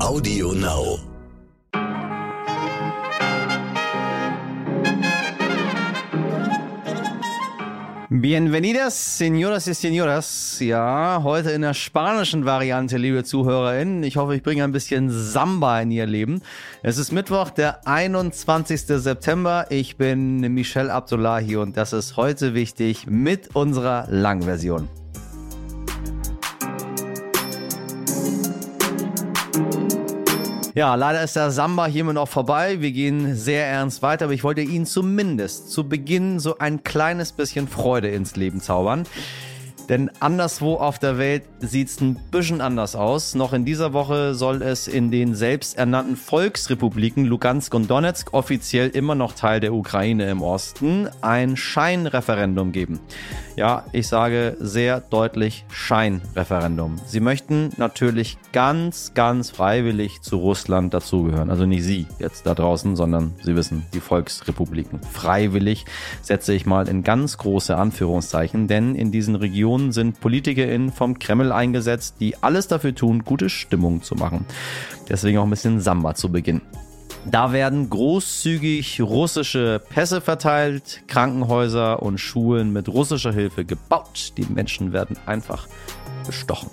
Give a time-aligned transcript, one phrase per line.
[0.00, 1.00] Audio Now.
[8.08, 10.58] Bienvenidas, señoras y señoras.
[10.60, 14.04] Ja, heute in der spanischen Variante, liebe ZuhörerInnen.
[14.04, 16.42] Ich hoffe, ich bringe ein bisschen Samba in Ihr Leben.
[16.84, 18.82] Es ist Mittwoch, der 21.
[18.86, 19.66] September.
[19.70, 24.88] Ich bin Michel Abdullahi und das ist heute wichtig mit unserer Langversion.
[30.78, 32.80] Ja, leider ist der Samba hiermit noch vorbei.
[32.80, 37.32] Wir gehen sehr ernst weiter, aber ich wollte Ihnen zumindest zu Beginn so ein kleines
[37.32, 39.02] bisschen Freude ins Leben zaubern.
[39.88, 43.34] Denn anderswo auf der Welt sieht es ein bisschen anders aus.
[43.34, 49.16] Noch in dieser Woche soll es in den selbsternannten Volksrepubliken Lugansk und Donetsk, offiziell immer
[49.16, 53.00] noch Teil der Ukraine im Osten, ein Scheinreferendum geben.
[53.58, 56.94] Ja, ich sage sehr deutlich Scheinreferendum.
[57.06, 61.50] Sie möchten natürlich ganz, ganz freiwillig zu Russland dazugehören.
[61.50, 65.00] Also nicht Sie jetzt da draußen, sondern Sie wissen, die Volksrepubliken.
[65.02, 65.86] Freiwillig
[66.22, 71.50] setze ich mal in ganz große Anführungszeichen, denn in diesen Regionen sind PolitikerInnen vom Kreml
[71.50, 74.46] eingesetzt, die alles dafür tun, gute Stimmung zu machen.
[75.08, 76.60] Deswegen auch ein bisschen Samba zu Beginn.
[77.30, 84.32] Da werden großzügig russische Pässe verteilt, Krankenhäuser und Schulen mit russischer Hilfe gebaut.
[84.38, 85.68] Die Menschen werden einfach
[86.26, 86.70] bestochen.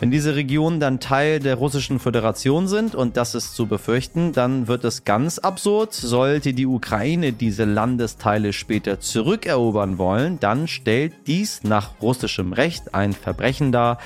[0.00, 4.68] Wenn diese Regionen dann Teil der russischen Föderation sind, und das ist zu befürchten, dann
[4.68, 5.94] wird es ganz absurd.
[5.94, 13.12] Sollte die Ukraine diese Landesteile später zurückerobern wollen, dann stellt dies nach russischem Recht ein
[13.12, 13.98] Verbrechen dar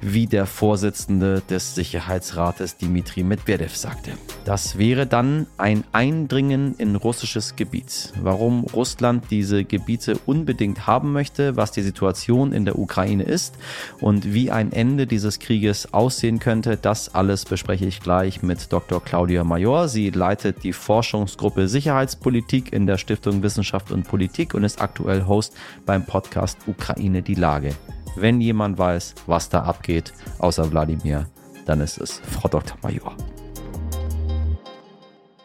[0.00, 4.12] wie der Vorsitzende des Sicherheitsrates Dmitri Medvedev sagte.
[4.44, 8.12] Das wäre dann ein Eindringen in russisches Gebiet.
[8.22, 13.54] Warum Russland diese Gebiete unbedingt haben möchte, was die Situation in der Ukraine ist
[14.00, 19.02] und wie ein Ende dieses Krieges aussehen könnte, das alles bespreche ich gleich mit Dr.
[19.02, 19.88] Claudia Major.
[19.88, 25.54] Sie leitet die Forschungsgruppe Sicherheitspolitik in der Stiftung Wissenschaft und Politik und ist aktuell Host
[25.86, 27.74] beim Podcast Ukraine die Lage.
[28.16, 31.26] Wenn jemand weiß, was da abgeht, außer Wladimir,
[31.66, 32.76] dann ist es Frau Dr.
[32.82, 33.16] Major.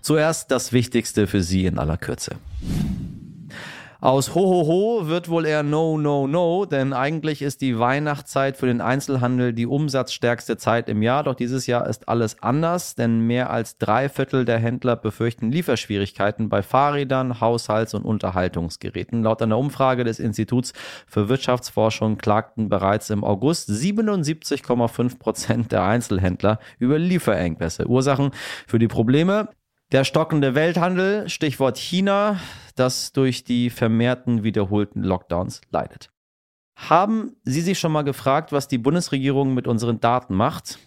[0.02, 2.36] Zuerst das Wichtigste für Sie in aller Kürze.
[4.02, 8.82] Aus Hohoho wird wohl eher No, No, No, denn eigentlich ist die Weihnachtszeit für den
[8.82, 11.24] Einzelhandel die umsatzstärkste Zeit im Jahr.
[11.24, 16.50] Doch dieses Jahr ist alles anders, denn mehr als drei Viertel der Händler befürchten Lieferschwierigkeiten
[16.50, 19.24] bei Fahrrädern, Haushalts- und Unterhaltungsgeräten.
[19.24, 20.74] Laut einer Umfrage des Instituts
[21.08, 27.88] für Wirtschaftsforschung klagten bereits im August 77,5 Prozent der Einzelhändler über Lieferengpässe.
[27.88, 28.32] Ursachen
[28.68, 29.50] für die Probleme
[29.92, 32.40] der stockende Welthandel, Stichwort China,
[32.76, 36.12] das durch die vermehrten wiederholten Lockdowns leidet.
[36.76, 40.78] Haben Sie sich schon mal gefragt, was die Bundesregierung mit unseren Daten macht?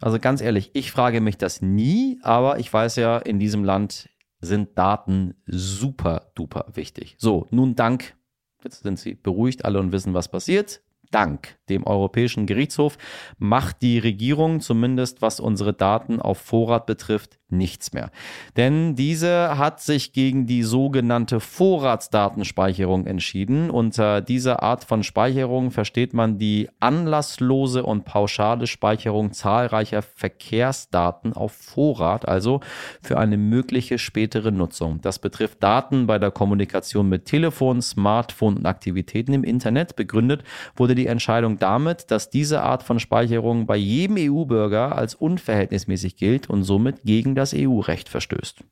[0.00, 4.08] Also ganz ehrlich, ich frage mich das nie, aber ich weiß ja, in diesem Land
[4.40, 7.16] sind Daten super duper wichtig.
[7.18, 8.14] So, nun Dank.
[8.62, 10.82] Jetzt sind Sie beruhigt alle und wissen, was passiert.
[11.10, 12.98] Dank dem Europäischen Gerichtshof
[13.38, 18.10] macht die Regierung zumindest was unsere Daten auf Vorrat betrifft nichts mehr.
[18.56, 23.70] Denn diese hat sich gegen die sogenannte Vorratsdatenspeicherung entschieden.
[23.70, 31.52] Unter dieser Art von Speicherung versteht man die anlasslose und pauschale Speicherung zahlreicher Verkehrsdaten auf
[31.52, 32.60] Vorrat, also
[33.00, 35.00] für eine mögliche spätere Nutzung.
[35.00, 39.96] Das betrifft Daten bei der Kommunikation mit Telefon, Smartphone und Aktivitäten im Internet.
[39.96, 40.44] Begründet
[40.76, 46.50] wurde die Entscheidung damit, dass diese Art von Speicherung bei jedem EU-Bürger als unverhältnismäßig gilt
[46.50, 48.62] und somit gegen das EU-Recht verstößt.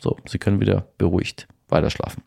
[0.00, 2.22] So, Sie können wieder beruhigt weiterschlafen.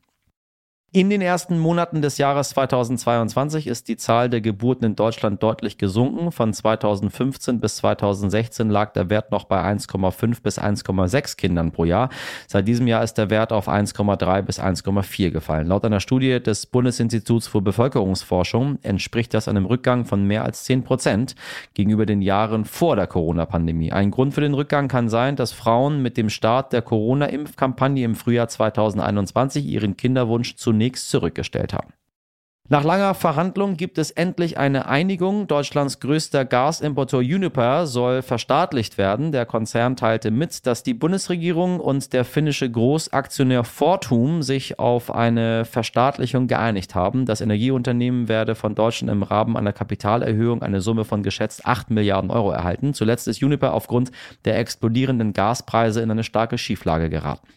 [0.91, 5.77] In den ersten Monaten des Jahres 2022 ist die Zahl der Geburten in Deutschland deutlich
[5.77, 6.31] gesunken.
[6.31, 12.09] Von 2015 bis 2016 lag der Wert noch bei 1,5 bis 1,6 Kindern pro Jahr.
[12.47, 15.67] Seit diesem Jahr ist der Wert auf 1,3 bis 1,4 gefallen.
[15.67, 20.85] Laut einer Studie des Bundesinstituts für Bevölkerungsforschung entspricht das einem Rückgang von mehr als 10
[20.85, 21.35] Prozent
[21.75, 23.91] gegenüber den Jahren vor der Corona-Pandemie.
[23.91, 28.16] Ein Grund für den Rückgang kann sein, dass Frauen mit dem Start der Corona-Impfkampagne im
[28.16, 31.91] Frühjahr 2021 ihren Kinderwunsch zu zunächst zurückgestellt haben.
[32.72, 35.47] Nach langer Verhandlung gibt es endlich eine Einigung.
[35.47, 39.31] Deutschlands größter Gasimporteur Uniper soll verstaatlicht werden.
[39.31, 45.66] Der Konzern teilte mit, dass die Bundesregierung und der finnische Großaktionär Fortum sich auf eine
[45.66, 47.26] Verstaatlichung geeinigt haben.
[47.26, 52.29] Das Energieunternehmen werde von Deutschland im Rahmen einer Kapitalerhöhung eine Summe von geschätzt 8 Milliarden
[52.29, 52.93] Euro erhalten.
[52.93, 54.11] Zuletzt ist Uniper aufgrund
[54.46, 57.47] der explodierenden Gaspreise in eine starke Schieflage geraten.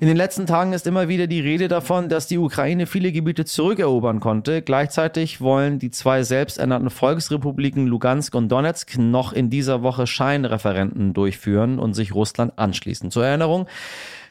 [0.00, 3.44] In den letzten Tagen ist immer wieder die Rede davon, dass die Ukraine viele Gebiete
[3.44, 4.62] zurückerobern konnte.
[4.62, 11.80] Gleichzeitig wollen die zwei selbsternannten Volksrepubliken Lugansk und Donetsk noch in dieser Woche Scheinreferenten durchführen
[11.80, 13.10] und sich Russland anschließen.
[13.10, 13.66] Zur Erinnerung,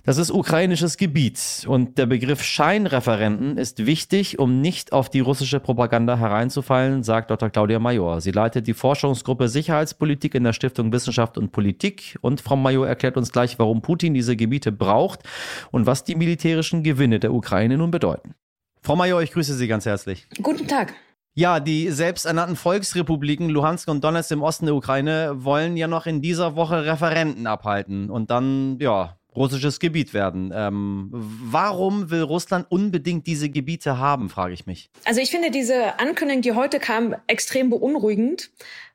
[0.07, 5.59] das ist ukrainisches Gebiet und der Begriff Scheinreferenten ist wichtig, um nicht auf die russische
[5.59, 7.49] Propaganda hereinzufallen, sagt Dr.
[7.49, 8.21] Claudia Major.
[8.21, 13.17] Sie leitet die Forschungsgruppe Sicherheitspolitik in der Stiftung Wissenschaft und Politik und Frau Major erklärt
[13.17, 15.23] uns gleich, warum Putin diese Gebiete braucht
[15.71, 18.33] und was die militärischen Gewinne der Ukraine nun bedeuten.
[18.81, 20.25] Frau Major, ich grüße Sie ganz herzlich.
[20.41, 20.93] Guten Tag.
[21.33, 26.21] Ja, die selbsternannten Volksrepubliken Luhansk und Donetsk im Osten der Ukraine wollen ja noch in
[26.21, 30.51] dieser Woche Referenten abhalten und dann, ja, russisches Gebiet werden.
[30.53, 34.89] Ähm, warum will Russland unbedingt diese Gebiete haben, frage ich mich.
[35.05, 38.49] Also ich finde diese Ankündigung, die heute kam, extrem beunruhigend,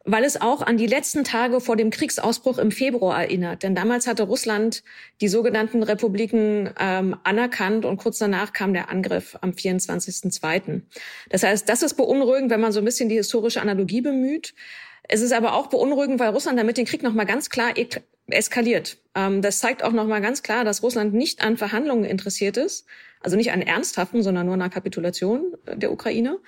[0.04, 3.62] weil es auch an die letzten Tage vor dem Kriegsausbruch im Februar erinnert.
[3.62, 4.82] Denn damals hatte Russland
[5.20, 10.82] die sogenannten Republiken ähm, anerkannt und kurz danach kam der Angriff am 24.02.
[11.30, 14.54] Das heißt, das ist beunruhigend, wenn man so ein bisschen die historische Analogie bemüht.
[15.08, 17.74] Es ist aber auch beunruhigend, weil Russland damit den Krieg nochmal ganz klar
[18.28, 18.98] eskaliert.
[19.14, 22.86] Ähm, das zeigt auch nochmal ganz klar, dass Russland nicht an Verhandlungen interessiert ist,
[23.20, 26.38] also nicht an ernsthaften, sondern nur an einer Kapitulation der Ukraine.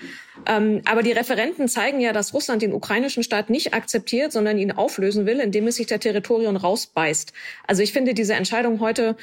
[0.46, 4.72] Ähm, aber die Referenten zeigen ja, dass Russland den ukrainischen Staat nicht akzeptiert, sondern ihn
[4.72, 7.32] auflösen will, indem es sich der Territorien rausbeißt.
[7.66, 9.16] Also ich finde diese Entscheidung heute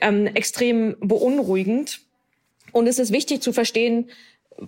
[0.00, 2.00] ähm, extrem beunruhigend.
[2.72, 4.10] Und es ist wichtig zu verstehen,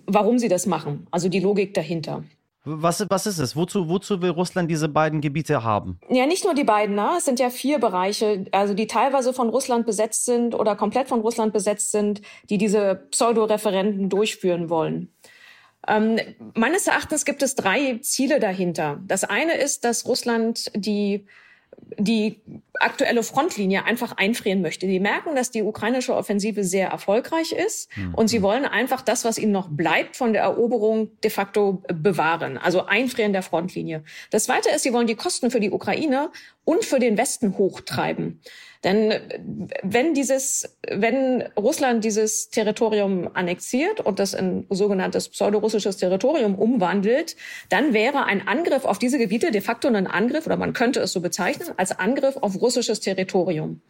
[0.07, 2.25] warum sie das machen, also die Logik dahinter.
[2.65, 3.57] Was, was ist es?
[3.57, 5.99] Wozu, wozu will Russland diese beiden Gebiete haben?
[6.09, 6.95] Ja, nicht nur die beiden.
[6.95, 7.11] Ne?
[7.19, 11.21] Es sind ja vier Bereiche, also die teilweise von Russland besetzt sind oder komplett von
[11.21, 15.13] Russland besetzt sind, die diese Pseudo-Referenden durchführen wollen.
[15.89, 16.21] Ähm,
[16.55, 19.01] meines Erachtens gibt es drei Ziele dahinter.
[19.09, 21.27] Das eine ist, dass Russland die
[21.99, 22.41] die
[22.75, 24.87] aktuelle Frontlinie einfach einfrieren möchte.
[24.87, 28.15] Die merken, dass die ukrainische Offensive sehr erfolgreich ist mhm.
[28.15, 32.59] und sie wollen einfach das, was ihnen noch bleibt von der Eroberung de facto bewahren,
[32.59, 34.03] also einfrieren der Frontlinie.
[34.31, 36.31] Das Zweite ist, sie wollen die Kosten für die Ukraine
[36.65, 38.41] und für den Westen hochtreiben.
[38.85, 39.15] Denn
[39.83, 47.37] wenn dieses, wenn Russland dieses Territorium annexiert und das in sogenanntes pseudorussisches Territorium umwandelt,
[47.69, 51.13] dann wäre ein Angriff auf diese Gebiete de facto ein Angriff, oder man könnte es
[51.13, 53.81] so bezeichnen, als Angriff auf russisches Territorium.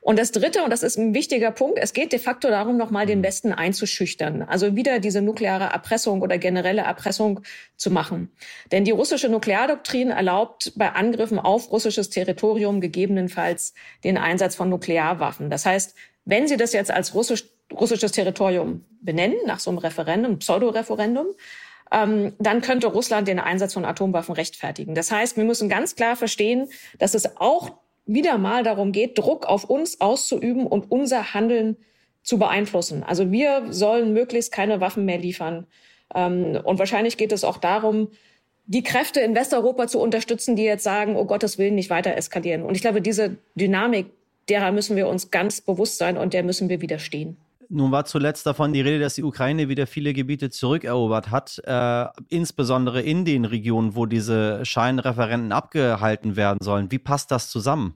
[0.00, 3.06] Und das Dritte, und das ist ein wichtiger Punkt, es geht de facto darum, nochmal
[3.06, 4.42] den Westen einzuschüchtern.
[4.42, 7.40] Also wieder diese nukleare Erpressung oder generelle Erpressung
[7.76, 8.30] zu machen.
[8.70, 15.50] Denn die russische Nukleardoktrin erlaubt bei Angriffen auf russisches Territorium gegebenenfalls den Einsatz von Nuklearwaffen.
[15.50, 20.38] Das heißt, wenn Sie das jetzt als russisch, russisches Territorium benennen, nach so einem Referendum,
[20.38, 21.26] Pseudo-Referendum,
[21.92, 24.94] ähm, dann könnte Russland den Einsatz von Atomwaffen rechtfertigen.
[24.94, 26.68] Das heißt, wir müssen ganz klar verstehen,
[26.98, 27.72] dass es auch
[28.06, 31.76] wieder mal darum geht, Druck auf uns auszuüben und unser Handeln
[32.22, 33.02] zu beeinflussen.
[33.02, 35.66] Also wir sollen möglichst keine Waffen mehr liefern.
[36.14, 38.08] Ähm, und wahrscheinlich geht es auch darum,
[38.66, 42.62] die Kräfte in Westeuropa zu unterstützen, die jetzt sagen, oh Gottes Willen, nicht weiter eskalieren.
[42.62, 44.06] Und ich glaube, diese Dynamik,
[44.48, 47.36] derer müssen wir uns ganz bewusst sein und der müssen wir widerstehen.
[47.68, 52.06] Nun war zuletzt davon die Rede, dass die Ukraine wieder viele Gebiete zurückerobert hat, äh,
[52.28, 56.92] insbesondere in den Regionen, wo diese Scheinreferenten abgehalten werden sollen.
[56.92, 57.94] Wie passt das zusammen?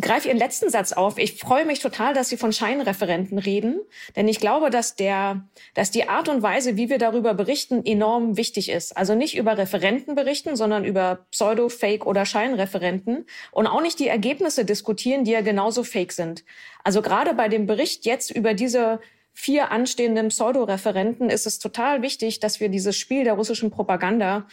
[0.00, 1.18] Greife Ihren letzten Satz auf.
[1.18, 3.80] Ich freue mich total, dass Sie von Scheinreferenten reden,
[4.16, 5.44] denn ich glaube, dass der,
[5.74, 8.96] dass die Art und Weise, wie wir darüber berichten, enorm wichtig ist.
[8.96, 14.08] Also nicht über Referenten berichten, sondern über Pseudo, Fake oder Scheinreferenten und auch nicht die
[14.08, 16.44] Ergebnisse diskutieren, die ja genauso fake sind.
[16.82, 19.00] Also gerade bei dem Bericht jetzt über diese
[19.32, 24.46] vier anstehenden Pseudo-Referenten ist es total wichtig, dass wir dieses Spiel der russischen Propaganda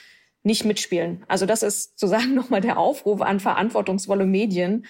[0.44, 1.24] nicht mitspielen.
[1.28, 4.86] Also das ist sozusagen nochmal der Aufruf an verantwortungsvolle Medien,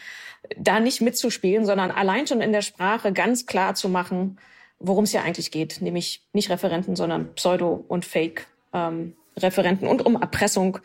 [0.58, 4.39] da nicht mitzuspielen, sondern allein schon in der Sprache ganz klar zu machen,
[4.79, 10.20] worum es ja eigentlich geht, nämlich nicht Referenten, sondern Pseudo- und Fake-Referenten ähm, und um
[10.20, 10.79] Erpressung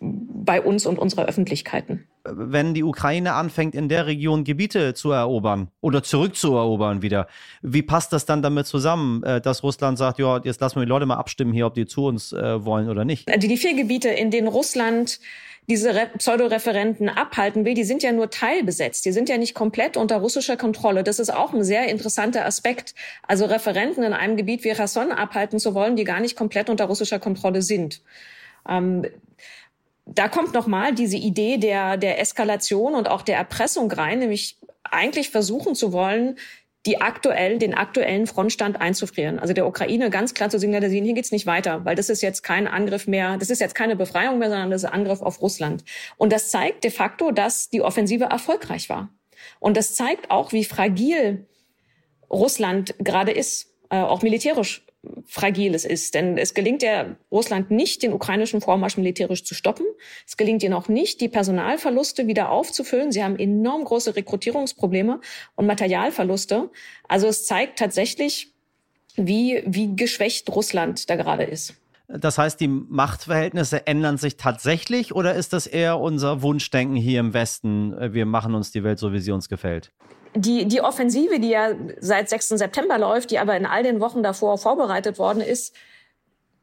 [0.00, 2.06] bei uns und unserer Öffentlichkeiten.
[2.24, 7.26] Wenn die Ukraine anfängt, in der Region Gebiete zu erobern oder zurückzuerobern wieder,
[7.62, 10.88] wie passt das dann damit zusammen, äh, dass Russland sagt, ja, jetzt lassen wir die
[10.88, 13.28] Leute mal abstimmen hier, ob die zu uns äh, wollen oder nicht?
[13.42, 15.20] Die, vier Gebiete, in denen Russland
[15.68, 19.04] diese Pseudoreferenten abhalten will, die sind ja nur teilbesetzt.
[19.04, 21.04] Die sind ja nicht komplett unter russischer Kontrolle.
[21.04, 22.94] Das ist auch ein sehr interessanter Aspekt.
[23.26, 26.86] Also Referenten in einem Gebiet wie Cherson abhalten zu wollen, die gar nicht komplett unter
[26.86, 28.02] russischer Kontrolle sind.
[28.68, 29.06] Ähm,
[30.14, 35.30] da kommt nochmal diese Idee der, der Eskalation und auch der Erpressung rein, nämlich eigentlich
[35.30, 36.36] versuchen zu wollen,
[36.86, 39.38] die aktuell, den aktuellen Frontstand einzufrieren.
[39.38, 42.42] Also der Ukraine ganz klar zu signalisieren, hier geht's nicht weiter, weil das ist jetzt
[42.42, 45.42] kein Angriff mehr, das ist jetzt keine Befreiung mehr, sondern das ist ein Angriff auf
[45.42, 45.84] Russland.
[46.16, 49.10] Und das zeigt de facto, dass die Offensive erfolgreich war.
[49.58, 51.46] Und das zeigt auch, wie fragil
[52.30, 54.86] Russland gerade ist, äh, auch militärisch
[55.24, 56.14] fragil es ist.
[56.14, 59.86] Denn es gelingt ja Russland nicht, den ukrainischen Vormarsch militärisch zu stoppen.
[60.26, 63.12] Es gelingt ihnen auch nicht, die Personalverluste wieder aufzufüllen.
[63.12, 65.20] Sie haben enorm große Rekrutierungsprobleme
[65.56, 66.70] und Materialverluste.
[67.08, 68.52] Also es zeigt tatsächlich,
[69.16, 71.74] wie, wie geschwächt Russland da gerade ist.
[72.08, 77.34] Das heißt, die Machtverhältnisse ändern sich tatsächlich oder ist das eher unser Wunschdenken hier im
[77.34, 77.94] Westen?
[78.12, 79.92] Wir machen uns die Welt so, wie sie uns gefällt
[80.34, 82.50] die, die Offensive, die ja seit 6.
[82.50, 85.74] September läuft, die aber in all den Wochen davor vorbereitet worden ist,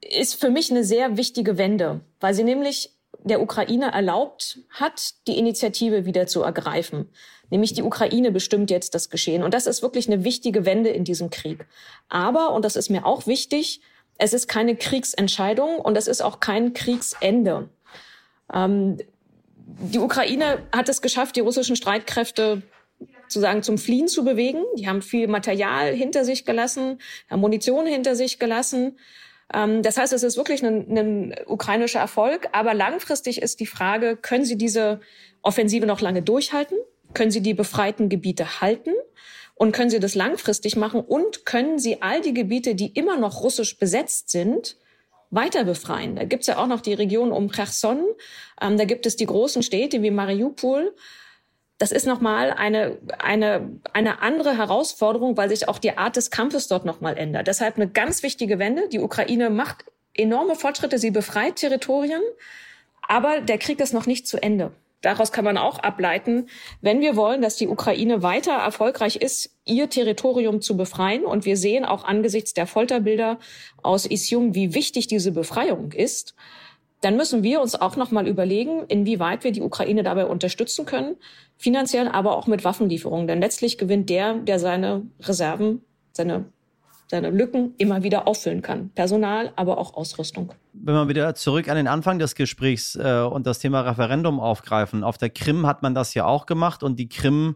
[0.02, 2.94] ist für mich eine sehr wichtige Wende, weil sie nämlich
[3.24, 7.10] der Ukraine erlaubt hat, die Initiative wieder zu ergreifen.
[7.50, 9.44] Nämlich die Ukraine bestimmt jetzt das Geschehen.
[9.44, 11.66] Und das ist wirklich eine wichtige Wende in diesem Krieg.
[12.10, 13.82] Aber, und das ist mir auch wichtig,
[14.18, 17.70] es ist keine Kriegsentscheidung und es ist auch kein Kriegsende.
[18.54, 18.98] Ähm,
[19.68, 22.64] die Ukraine hat es geschafft, die russischen Streitkräfte
[23.28, 24.64] sozusagen zum Fliehen zu bewegen.
[24.78, 28.98] Die haben viel Material hinter sich gelassen, haben Munition hinter sich gelassen.
[29.54, 32.48] Ähm, das heißt, es ist wirklich ein, ein ukrainischer Erfolg.
[32.54, 35.02] Aber langfristig ist die Frage, können sie diese
[35.42, 36.78] Offensive noch lange durchhalten?
[37.14, 38.94] Können sie die befreiten Gebiete halten?
[39.56, 41.02] Und können sie das langfristig machen?
[41.02, 44.78] Und können sie all die Gebiete, die immer noch russisch besetzt sind,
[45.30, 46.16] weiter befreien.
[46.16, 48.02] Da gibt's ja auch noch die Region um Cherson.
[48.62, 50.94] Ähm, da gibt es die großen Städte wie Mariupol
[51.78, 56.68] das ist nochmal eine, eine, eine andere Herausforderung, weil sich auch die Art des Kampfes
[56.68, 57.48] dort nochmal ändert.
[57.48, 58.90] Deshalb eine ganz wichtige Wende.
[58.90, 62.22] Die Ukraine macht enorme Fortschritte, sie befreit Territorien,
[63.08, 64.72] aber der Krieg ist noch nicht zu Ende.
[65.02, 66.50] Daraus kann man auch ableiten,
[66.82, 71.24] wenn wir wollen, dass die Ukraine weiter erfolgreich ist, ihr Territorium zu befreien.
[71.24, 73.38] Und wir sehen auch angesichts der Folterbilder
[73.84, 76.34] aus Isium, wie wichtig diese Befreiung ist
[77.02, 81.16] dann müssen wir uns auch noch mal überlegen, inwieweit wir die Ukraine dabei unterstützen können,
[81.58, 83.28] finanziell, aber auch mit Waffenlieferungen.
[83.28, 86.46] Denn letztlich gewinnt der, der seine Reserven, seine
[87.10, 88.90] seine Lücken immer wieder auffüllen kann.
[88.90, 90.52] Personal, aber auch Ausrüstung.
[90.74, 95.04] Wenn wir wieder zurück an den Anfang des Gesprächs äh, und das Thema Referendum aufgreifen.
[95.04, 97.56] Auf der Krim hat man das ja auch gemacht und die Krim,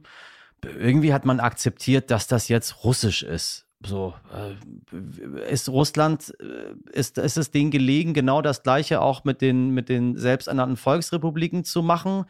[0.63, 7.17] irgendwie hat man akzeptiert, dass das jetzt russisch ist so äh, ist Russland äh, ist,
[7.17, 11.81] ist es denen gelegen, genau das Gleiche auch mit den mit den selbsternannten Volksrepubliken zu
[11.81, 12.25] machen.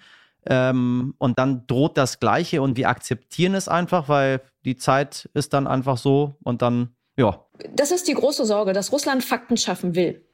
[0.46, 5.54] Ähm, und dann droht das Gleiche und wir akzeptieren es einfach, weil die Zeit ist
[5.54, 7.46] dann einfach so und dann ja.
[7.76, 10.26] Das ist die große Sorge, dass Russland Fakten schaffen will.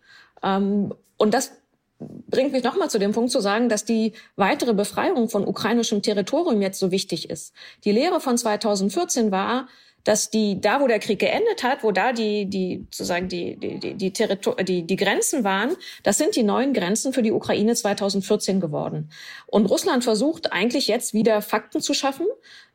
[0.43, 1.51] Ähm, und das
[1.99, 6.61] bringt mich nochmal zu dem Punkt zu sagen, dass die weitere Befreiung von ukrainischem Territorium
[6.61, 7.53] jetzt so wichtig ist.
[7.83, 9.67] Die Lehre von 2014 war,
[10.07, 13.77] dass die, da wo der Krieg geendet hat, wo da die, die, sozusagen die, die,
[13.77, 17.75] die, die, Territor die, die Grenzen waren, das sind die neuen Grenzen für die Ukraine
[17.75, 19.09] 2014 geworden.
[19.47, 22.25] Und Russland versucht eigentlich jetzt wieder Fakten zu schaffen.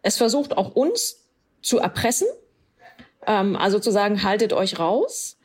[0.02, 1.26] Es versucht auch uns
[1.62, 2.28] zu erpressen,
[3.26, 5.38] ähm, also zu sagen, haltet euch raus.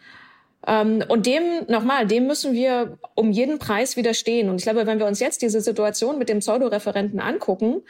[0.68, 4.50] Ähm, und dem, nochmal, dem müssen wir um jeden Preis widerstehen.
[4.50, 7.84] Und ich glaube, wenn wir uns jetzt diese Situation mit dem Pseudoreferenten angucken,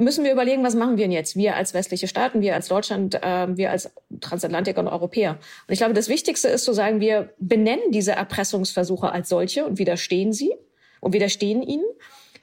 [0.00, 1.36] müssen wir überlegen, was machen wir denn jetzt?
[1.36, 3.90] Wir als westliche Staaten, wir als Deutschland, äh, wir als
[4.20, 5.32] Transatlantiker und Europäer.
[5.32, 9.78] Und ich glaube, das Wichtigste ist zu sagen, wir benennen diese Erpressungsversuche als solche und
[9.78, 10.54] widerstehen sie
[11.00, 11.84] und widerstehen ihnen.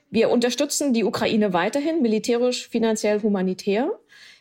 [0.10, 3.92] Wir unterstützen die Ukraine weiterhin militärisch, finanziell, humanitär.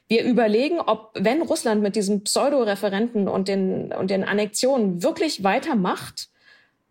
[0.06, 6.28] Wir überlegen, ob, wenn Russland mit diesen Pseudo-Referenten und den, und den Annexionen wirklich weitermacht,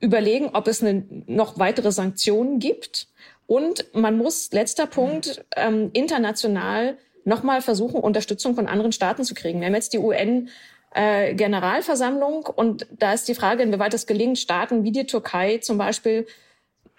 [0.01, 3.07] überlegen, ob es eine, noch weitere Sanktionen gibt
[3.47, 9.59] und man muss, letzter Punkt, ähm, international nochmal versuchen, Unterstützung von anderen Staaten zu kriegen.
[9.59, 10.49] Wir haben jetzt die UN
[10.93, 15.77] äh, Generalversammlung und da ist die Frage, inwieweit es gelingt, Staaten wie die Türkei zum
[15.77, 16.25] Beispiel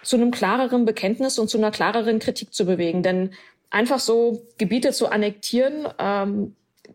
[0.02, 3.02] zu einem klareren Bekenntnis und zu einer klareren Kritik zu bewegen.
[3.02, 3.32] Denn
[3.70, 6.54] einfach so Gebiete zu annektieren, ähm,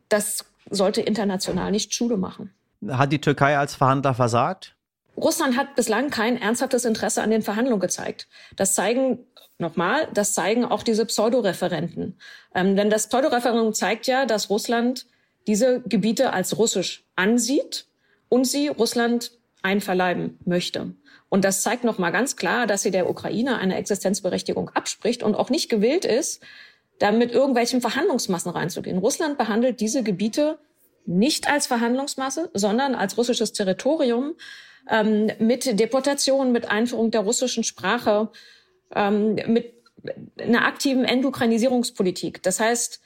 [0.10, 2.54] das sollte international nicht Schule machen.
[2.88, 4.76] Hat die Türkei als Verhandler versagt?
[5.18, 8.28] Russland hat bislang kein ernsthaftes Interesse an den Verhandlungen gezeigt.
[8.56, 9.20] Das zeigen
[9.62, 12.18] Nochmal, das zeigen auch diese Pseudoreferenten.
[12.56, 15.06] Ähm, denn das Pseudoreferendum zeigt ja, dass Russland
[15.46, 17.86] diese Gebiete als russisch ansieht
[18.28, 20.96] und sie Russland einverleiben möchte.
[21.30, 25.52] Und das zeigt nochmal ganz klar, dass sie der Ukraine eine Existenzberechtigung abspricht und auch
[25.52, 26.42] nicht gewillt ist,
[26.98, 28.98] da mit irgendwelchen Verhandlungsmassen reinzugehen.
[28.98, 30.58] Russland behandelt diese Gebiete
[31.06, 34.34] nicht als Verhandlungsmasse, sondern als russisches Territorium
[34.90, 38.30] ähm, mit Deportation, mit Einführung der russischen Sprache,
[38.96, 39.74] ähm, mit
[40.40, 42.42] einer aktiven Endukranisierungspolitik.
[42.44, 43.02] Das heißt,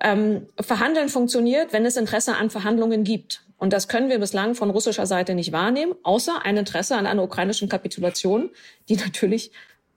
[0.00, 3.44] ähm, Verhandeln funktioniert, wenn es Interesse an Verhandlungen gibt.
[3.58, 7.22] Und das können wir bislang von russischer Seite nicht wahrnehmen, außer ein Interesse an einer
[7.22, 8.50] ukrainischen Kapitulation,
[8.88, 9.52] die natürlich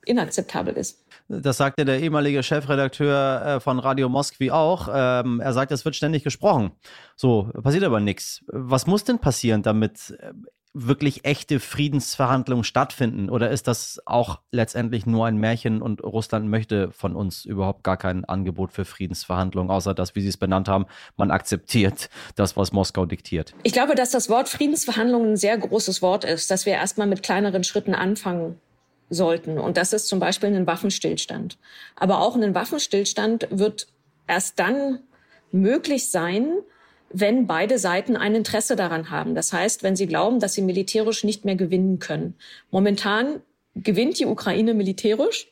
[0.05, 1.03] inakzeptabel ist.
[1.27, 4.87] Das sagte der ehemalige Chefredakteur äh, von Radio Moskwi auch.
[4.93, 6.73] Ähm, er sagt, es wird ständig gesprochen.
[7.15, 8.43] So, passiert aber nichts.
[8.47, 10.33] Was muss denn passieren, damit äh,
[10.75, 13.29] wirklich echte Friedensverhandlungen stattfinden?
[13.29, 17.95] Oder ist das auch letztendlich nur ein Märchen und Russland möchte von uns überhaupt gar
[17.95, 22.73] kein Angebot für Friedensverhandlungen, außer dass, wie Sie es benannt haben, man akzeptiert das, was
[22.73, 23.55] Moskau diktiert?
[23.63, 27.23] Ich glaube, dass das Wort Friedensverhandlungen ein sehr großes Wort ist, dass wir erstmal mit
[27.23, 28.59] kleineren Schritten anfangen
[29.09, 29.57] sollten.
[29.57, 31.57] Und das ist zum Beispiel ein Waffenstillstand.
[31.95, 33.87] Aber auch ein Waffenstillstand wird
[34.27, 34.99] erst dann
[35.51, 36.57] möglich sein,
[37.17, 39.35] wenn beide Seiten ein Interesse daran haben.
[39.35, 42.35] Das heißt, wenn sie glauben, dass sie militärisch nicht mehr gewinnen können.
[42.71, 43.41] Momentan
[43.73, 45.47] gewinnt die Ukraine militärisch.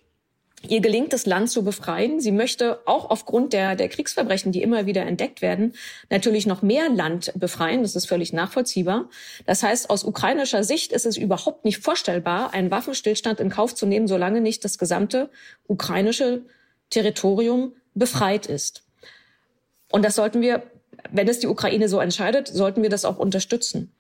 [0.68, 2.20] Ihr gelingt das Land zu befreien.
[2.20, 5.74] Sie möchte auch aufgrund der, der Kriegsverbrechen, die immer wieder entdeckt werden,
[6.10, 7.82] natürlich noch mehr Land befreien.
[7.82, 9.10] Das ist völlig nachvollziehbar.
[9.46, 13.86] Das heißt, aus ukrainischer Sicht ist es überhaupt nicht vorstellbar, einen Waffenstillstand in Kauf zu
[13.86, 15.30] nehmen, solange nicht das gesamte
[15.68, 16.42] ukrainische
[16.90, 18.84] Territorium befreit ist.
[19.92, 20.64] Und das sollten wir
[21.14, 23.94] wenn es die Ukraine so entscheidet, sollten wir das auch unterstützen.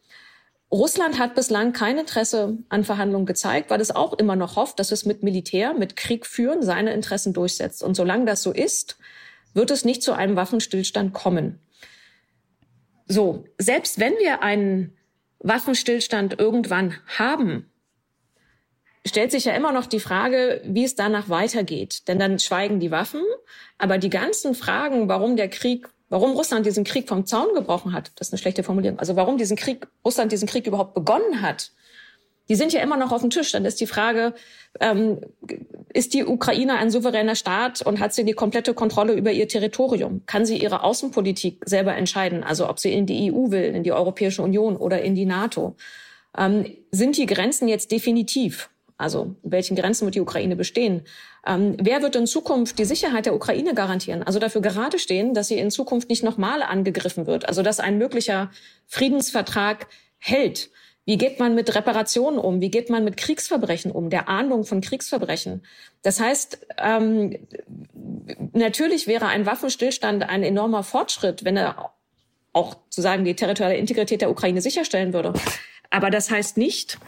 [0.71, 4.91] Russland hat bislang kein Interesse an Verhandlungen gezeigt, weil es auch immer noch hofft, dass
[4.91, 7.83] es mit Militär, mit Krieg führen, seine Interessen durchsetzt.
[7.83, 8.97] Und solange das so ist,
[9.53, 11.59] wird es nicht zu einem Waffenstillstand kommen.
[13.05, 14.97] So, selbst wenn wir einen
[15.37, 17.69] Waffenstillstand irgendwann haben,
[19.05, 22.07] stellt sich ja immer noch die Frage, wie es danach weitergeht.
[22.07, 23.21] Denn dann schweigen die Waffen,
[23.77, 28.11] aber die ganzen Fragen, warum der Krieg Warum Russland diesen Krieg vom Zaun gebrochen hat,
[28.17, 28.99] das ist eine schlechte Formulierung.
[28.99, 31.71] Also warum diesen Krieg, Russland diesen Krieg überhaupt begonnen hat,
[32.49, 33.51] die sind ja immer noch auf dem Tisch.
[33.51, 34.35] Dann ist die Frage,
[34.79, 35.21] ähm,
[35.91, 40.21] ist die Ukraine ein souveräner Staat und hat sie die komplette Kontrolle über ihr Territorium?
[40.27, 42.43] Kann sie ihre Außenpolitik selber entscheiden?
[42.43, 45.75] Also ob sie in die EU will, in die Europäische Union oder in die NATO?
[46.37, 48.69] Ähm, sind die Grenzen jetzt definitiv?
[49.03, 51.01] Also in welchen Grenzen wird die Ukraine bestehen?
[51.45, 54.23] Ähm, wer wird in Zukunft die Sicherheit der Ukraine garantieren?
[54.23, 57.47] Also dafür gerade stehen, dass sie in Zukunft nicht nochmal angegriffen wird.
[57.47, 58.49] Also dass ein möglicher
[58.87, 59.87] Friedensvertrag
[60.19, 60.69] hält.
[61.05, 62.61] Wie geht man mit Reparationen um?
[62.61, 64.09] Wie geht man mit Kriegsverbrechen um?
[64.09, 65.65] Der Ahndung von Kriegsverbrechen.
[66.01, 67.45] Das heißt, ähm,
[68.53, 71.91] natürlich wäre ein Waffenstillstand ein enormer Fortschritt, wenn er
[72.53, 75.33] auch zu sagen die territoriale Integrität der Ukraine sicherstellen würde.
[75.89, 76.99] Aber das heißt nicht,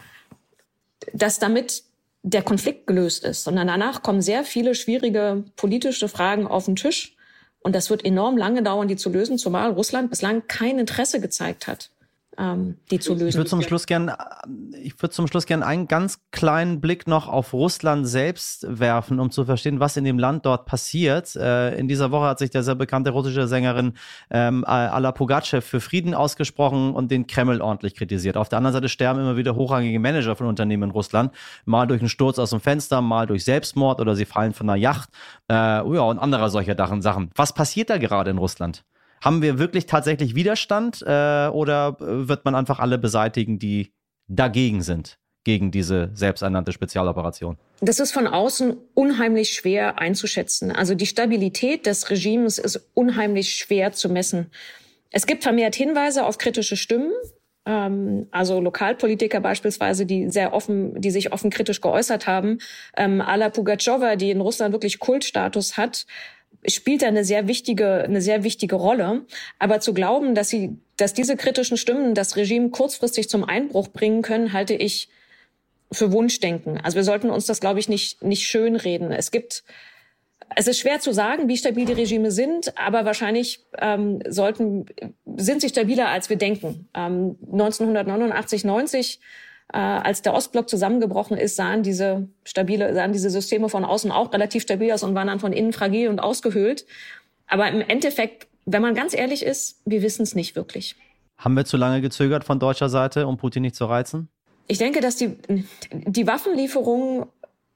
[1.14, 1.84] dass damit
[2.28, 7.16] der Konflikt gelöst ist, sondern danach kommen sehr viele schwierige politische Fragen auf den Tisch.
[7.60, 11.66] Und das wird enorm lange dauern, die zu lösen, zumal Russland bislang kein Interesse gezeigt
[11.66, 11.90] hat
[12.38, 13.28] ähm, die zu lösen.
[13.28, 14.12] Ich würde zum Schluss gern,
[14.82, 19.30] ich würde zum Schluss gern einen ganz kleinen Blick noch auf Russland selbst werfen, um
[19.30, 21.34] zu verstehen, was in dem Land dort passiert.
[21.36, 23.94] Äh, in dieser Woche hat sich der sehr bekannte russische Sängerin
[24.30, 28.36] ähm, Ala Pugachev für Frieden ausgesprochen und den Kreml ordentlich kritisiert.
[28.36, 31.32] Auf der anderen Seite sterben immer wieder hochrangige Manager von Unternehmen in Russland,
[31.64, 34.78] mal durch einen Sturz aus dem Fenster, mal durch Selbstmord oder sie fallen von einer
[34.78, 35.10] Yacht,
[35.48, 37.30] äh, ja und anderer solcher Sachen.
[37.34, 38.84] Was passiert da gerade in Russland?
[39.26, 43.92] Haben wir wirklich tatsächlich Widerstand äh, oder wird man einfach alle beseitigen, die
[44.28, 47.58] dagegen sind, gegen diese selbsternannte Spezialoperation?
[47.80, 50.70] Das ist von außen unheimlich schwer einzuschätzen.
[50.70, 54.52] Also die Stabilität des Regimes ist unheimlich schwer zu messen.
[55.10, 57.10] Es gibt vermehrt Hinweise auf kritische Stimmen,
[57.66, 62.58] ähm, also Lokalpolitiker beispielsweise, die sehr offen, die sich offen kritisch geäußert haben.
[62.96, 66.06] Ähm, Ala Pugatschowa, die in Russland wirklich Kultstatus hat,
[66.66, 69.24] spielt da eine sehr wichtige, eine sehr wichtige Rolle.
[69.58, 74.22] Aber zu glauben, dass sie, dass diese kritischen Stimmen das Regime kurzfristig zum Einbruch bringen
[74.22, 75.08] können, halte ich
[75.92, 76.80] für Wunschdenken.
[76.80, 79.12] Also wir sollten uns das, glaube ich, nicht, nicht schönreden.
[79.12, 79.64] Es gibt,
[80.54, 84.86] es ist schwer zu sagen, wie stabil die Regime sind, aber wahrscheinlich ähm, sollten,
[85.36, 86.88] sind sie stabiler, als wir denken.
[86.94, 89.20] Ähm, 1989, 90
[89.72, 94.32] äh, als der Ostblock zusammengebrochen ist, sahen diese stabile, sahen diese Systeme von außen auch
[94.32, 96.86] relativ stabil aus und waren dann von innen fragil und ausgehöhlt.
[97.46, 100.96] Aber im Endeffekt, wenn man ganz ehrlich ist, wir wissen es nicht wirklich.
[101.38, 104.28] Haben wir zu lange gezögert von deutscher Seite, um Putin nicht zu reizen?
[104.68, 105.36] Ich denke, dass die,
[105.90, 107.26] die Waffenlieferungen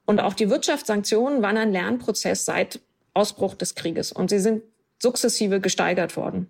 [0.05, 2.79] und auch die Wirtschaftssanktionen waren ein Lernprozess seit
[3.13, 4.63] Ausbruch des Krieges und sie sind
[4.99, 6.47] sukzessive gesteigert worden.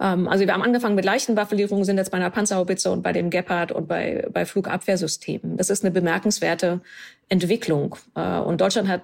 [0.00, 3.12] Ähm, also wir haben angefangen mit leichten Waffenlieferungen, sind jetzt bei einer Panzerhaubitze und bei
[3.12, 5.56] dem Gepard und bei, bei Flugabwehrsystemen.
[5.56, 6.80] Das ist eine bemerkenswerte
[7.28, 7.96] Entwicklung.
[8.14, 9.02] Äh, und Deutschland hat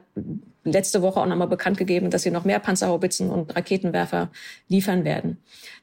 [0.65, 4.31] letzte Woche auch nochmal bekannt gegeben, dass sie noch mehr Panzerhaubitzen und Raketenwerfer
[4.69, 5.39] liefern werden.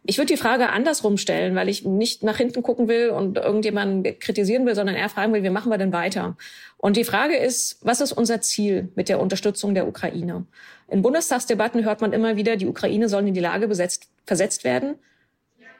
[0.05, 4.19] Ich würde die Frage andersrum stellen, weil ich nicht nach hinten gucken will und irgendjemanden
[4.19, 6.37] kritisieren will, sondern eher fragen will, wie machen wir denn weiter?
[6.77, 10.45] Und die Frage ist, was ist unser Ziel mit der Unterstützung der Ukraine?
[10.87, 14.95] In Bundestagsdebatten hört man immer wieder, die Ukraine soll in die Lage besetzt, versetzt werden,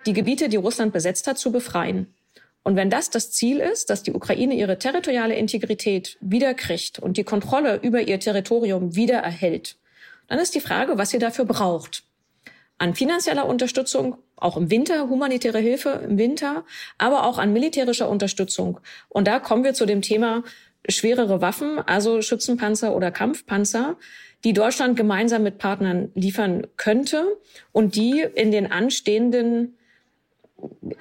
[0.06, 2.08] die Gebiete, die Russland besetzt hat, zu befreien.
[2.68, 7.24] Und wenn das das Ziel ist, dass die Ukraine ihre territoriale Integrität wiederkriegt und die
[7.24, 9.78] Kontrolle über ihr Territorium wieder erhält,
[10.28, 12.04] dann ist die Frage, was sie dafür braucht.
[12.78, 16.66] An finanzieller Unterstützung, auch im Winter, humanitäre Hilfe im Winter,
[16.98, 18.82] aber auch an militärischer Unterstützung.
[19.08, 20.44] Und da kommen wir zu dem Thema
[20.90, 23.96] schwerere Waffen, also Schützenpanzer oder Kampfpanzer,
[24.44, 27.38] die Deutschland gemeinsam mit Partnern liefern könnte
[27.72, 29.78] und die in den anstehenden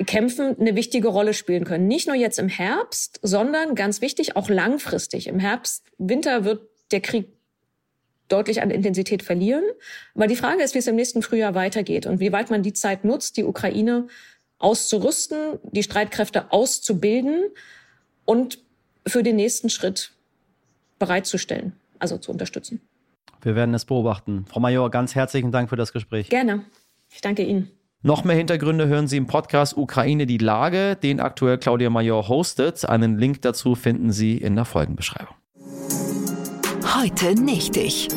[0.07, 1.87] Kämpfen eine wichtige Rolle spielen können.
[1.87, 5.27] Nicht nur jetzt im Herbst, sondern ganz wichtig auch langfristig.
[5.27, 7.29] Im Herbst, Winter wird der Krieg
[8.29, 9.65] deutlich an Intensität verlieren.
[10.15, 12.73] Aber die Frage ist, wie es im nächsten Frühjahr weitergeht und wie weit man die
[12.73, 14.09] Zeit nutzt, die Ukraine
[14.59, 17.45] auszurüsten, die Streitkräfte auszubilden
[18.25, 18.59] und
[19.07, 20.13] für den nächsten Schritt
[20.99, 22.81] bereitzustellen, also zu unterstützen.
[23.43, 24.45] Wir werden es beobachten.
[24.49, 26.29] Frau Major, ganz herzlichen Dank für das Gespräch.
[26.29, 26.65] Gerne.
[27.11, 27.71] Ich danke Ihnen.
[28.03, 32.89] Noch mehr Hintergründe hören Sie im Podcast Ukraine die Lage, den aktuell Claudia Major hostet.
[32.89, 35.35] Einen Link dazu finden Sie in der Folgenbeschreibung.
[36.95, 38.09] Heute nicht ich.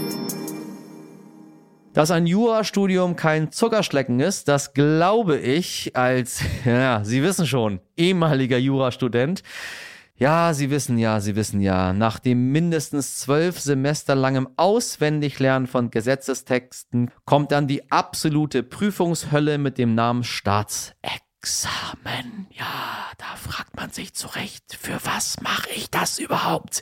[1.94, 8.58] Dass ein Jurastudium kein Zuckerschlecken ist, das glaube ich als, ja, Sie wissen schon, ehemaliger
[8.58, 9.44] Jurastudent.
[10.20, 15.92] Ja, Sie wissen ja, Sie wissen ja, nach dem mindestens zwölf Semester langem Auswendiglernen von
[15.92, 22.48] Gesetzestexten kommt dann die absolute Prüfungshölle mit dem Namen Staatsexamen.
[22.52, 22.66] Ja,
[23.18, 26.82] da fragt man sich zurecht, für was mache ich das überhaupt?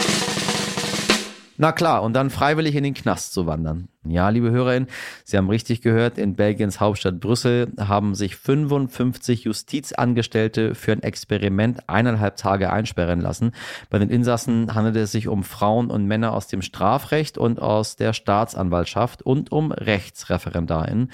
[1.57, 3.87] Na klar, und dann freiwillig in den Knast zu wandern.
[4.09, 4.87] Ja, liebe Hörerinnen,
[5.23, 11.87] Sie haben richtig gehört, in Belgiens Hauptstadt Brüssel haben sich 55 Justizangestellte für ein Experiment
[11.87, 13.51] eineinhalb Tage einsperren lassen.
[13.89, 17.95] Bei den Insassen handelt es sich um Frauen und Männer aus dem Strafrecht und aus
[17.95, 21.11] der Staatsanwaltschaft und um Rechtsreferendarinnen.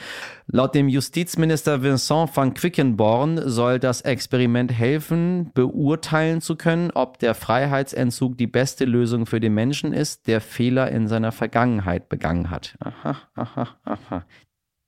[0.48, 7.34] Laut dem Justizminister Vincent van Quickenborn soll das Experiment helfen, beurteilen zu können, ob der
[7.34, 12.76] Freiheitsentzug die beste Lösung für den Menschen ist, der Fehler in seiner Vergangenheit begangen hat.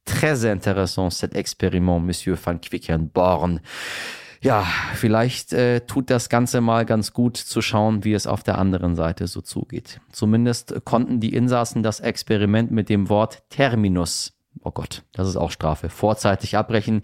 [0.06, 3.62] Très intéressant cet expériment, Monsieur van Quickenborn.
[4.42, 8.60] Ja, vielleicht äh, tut das Ganze mal ganz gut zu schauen, wie es auf der
[8.60, 10.00] anderen Seite so zugeht.
[10.12, 15.52] Zumindest konnten die Insassen das Experiment mit dem Wort Terminus oh Gott, das ist auch
[15.52, 15.90] Strafe.
[15.90, 17.02] Vorzeitig abbrechen.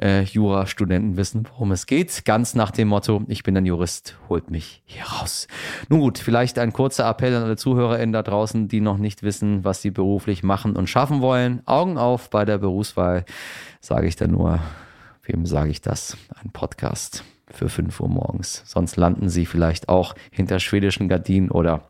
[0.00, 2.24] Äh, Jurastudenten wissen, worum es geht.
[2.24, 5.48] Ganz nach dem Motto, ich bin ein Jurist, holt mich hier raus.
[5.88, 9.64] Nun gut, vielleicht ein kurzer Appell an alle ZuhörerInnen da draußen, die noch nicht wissen,
[9.64, 11.62] was sie beruflich machen und schaffen wollen.
[11.66, 13.24] Augen auf bei der Berufswahl,
[13.80, 14.60] sage ich da nur.
[15.24, 16.16] Wem sage ich das?
[16.42, 18.62] Ein Podcast für 5 Uhr morgens.
[18.66, 21.88] Sonst landen sie vielleicht auch hinter schwedischen Gardinen oder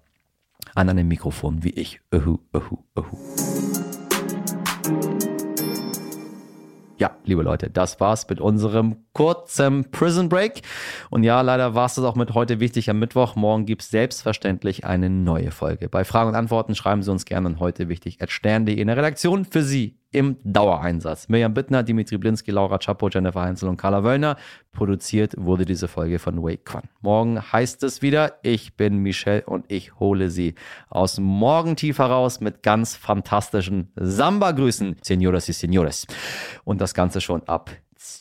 [0.74, 2.00] an einem Mikrofon wie ich.
[2.12, 3.81] Uhu, uhu, uhu.
[7.02, 10.62] Ja, liebe Leute, das war's mit unserem kurzen Prison Break.
[11.10, 13.34] Und ja, leider war es das auch mit heute wichtig am Mittwoch.
[13.34, 15.88] Morgen gibt's selbstverständlich eine neue Folge.
[15.88, 18.96] Bei Fragen und Antworten schreiben Sie uns gerne an heute wichtig at stern.de in der
[18.96, 21.28] Redaktion für Sie im Dauereinsatz.
[21.28, 24.36] Mirjam Bittner, Dimitri Blinski, Laura Chapo, Jennifer Heinzel und Carla Wöllner.
[24.70, 26.84] Produziert wurde diese Folge von Wake Quan.
[27.00, 30.54] Morgen heißt es wieder, ich bin Michelle und ich hole Sie
[30.88, 34.96] aus dem Morgentief heraus mit ganz fantastischen Samba-Grüßen.
[35.02, 36.06] Señoras y Señores.
[36.64, 37.70] Und das Ganze schon ab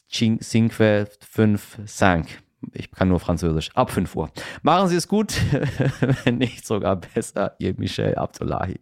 [0.09, 2.43] Cinque, 5, 5.
[2.73, 3.69] Ich kann nur Französisch.
[3.73, 4.29] Ab 5 Uhr.
[4.61, 5.33] Machen Sie es gut,
[6.23, 8.79] wenn nicht sogar besser, Ihr Michel Abdullahi.